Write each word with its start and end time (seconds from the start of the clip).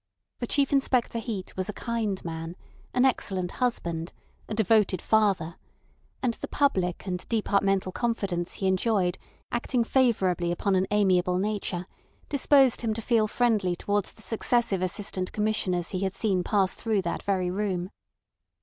For 0.39 0.47
Chief 0.47 0.73
Inspector 0.73 1.19
Heat 1.19 1.55
was 1.55 1.69
a 1.69 1.73
kind 1.73 2.25
man, 2.25 2.55
an 2.91 3.05
excellent 3.05 3.51
husband, 3.61 4.13
a 4.49 4.53
devoted 4.55 4.99
father; 4.99 5.57
and 6.23 6.33
the 6.33 6.47
public 6.47 7.05
and 7.05 7.23
departmental 7.29 7.91
confidence 7.91 8.53
he 8.55 8.65
enjoyed 8.65 9.19
acting 9.51 9.83
favourably 9.83 10.51
upon 10.51 10.73
an 10.73 10.87
amiable 10.89 11.37
nature, 11.37 11.85
disposed 12.29 12.81
him 12.81 12.95
to 12.95 13.01
feel 13.03 13.27
friendly 13.27 13.75
towards 13.75 14.13
the 14.13 14.23
successive 14.23 14.81
Assistant 14.81 15.31
Commissioners 15.33 15.89
he 15.89 15.99
had 15.99 16.15
seen 16.15 16.43
pass 16.43 16.73
through 16.73 17.03
that 17.03 17.21
very 17.21 17.51
room. 17.51 17.91